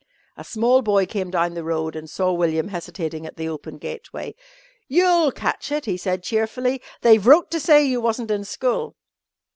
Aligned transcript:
A 0.35 0.43
small 0.43 0.81
boy 0.81 1.05
came 1.05 1.29
down 1.29 1.53
the 1.53 1.63
road 1.63 1.95
and 1.95 2.09
saw 2.09 2.31
William 2.33 2.69
hesitating 2.69 3.27
at 3.27 3.37
the 3.37 3.47
open 3.47 3.77
gateway. 3.77 4.33
"You'll 4.87 5.31
catch 5.31 5.71
it!" 5.71 5.85
he 5.85 5.95
said 5.95 6.23
cheerfully. 6.23 6.81
"They've 7.01 7.23
wrote 7.27 7.51
to 7.51 7.59
say 7.59 7.85
you 7.85 8.01
wasn't 8.01 8.31
in 8.31 8.43
school." 8.43 8.95